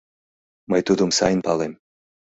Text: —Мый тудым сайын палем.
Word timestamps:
—Мый 0.69 0.81
тудым 0.87 1.09
сайын 1.17 1.39
палем. 1.45 1.73